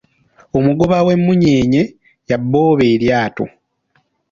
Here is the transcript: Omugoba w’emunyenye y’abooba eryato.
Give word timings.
Omugoba 0.57 0.97
w’emunyenye 1.07 1.81
y’abooba 2.29 2.83
eryato. 2.93 3.45